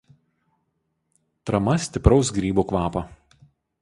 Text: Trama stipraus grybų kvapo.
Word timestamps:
Trama 1.49 1.75
stipraus 1.85 2.33
grybų 2.39 2.67
kvapo. 2.73 3.05